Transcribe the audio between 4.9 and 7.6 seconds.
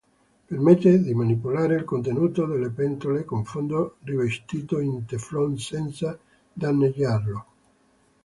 teflon senza danneggiarlo.